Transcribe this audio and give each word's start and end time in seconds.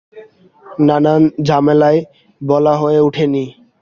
নানান 0.79 1.23
ঝামেলায় 1.47 1.99
বলা 2.41 2.73
হয়ে 2.75 2.99
ওঠে 3.01 3.25
নি। 3.27 3.43